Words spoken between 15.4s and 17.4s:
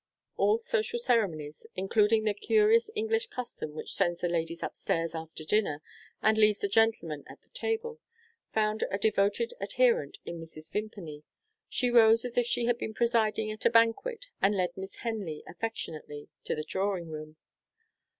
affectionately to the drawing room.